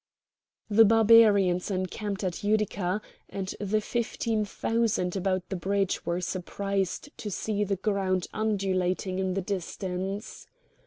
[0.67, 7.29] The Barbarians encamped at Utica, and the fifteen thousand about the bridge were surprised to
[7.29, 10.47] see the ground undulating in the distance.